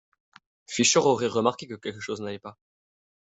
[0.65, 2.57] Fisher aurait remarqué que quelque chose n'allait pas.